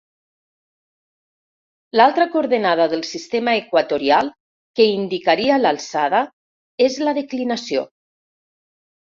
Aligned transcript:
L'altra 2.01 2.25
coordenada 2.35 2.87
del 2.93 3.03
sistema 3.09 3.53
equatorial, 3.59 4.31
que 4.81 4.89
indicaria 4.95 5.61
l'alçada 5.67 6.23
és 6.89 6.99
la 7.07 7.15
declinació. 7.21 7.87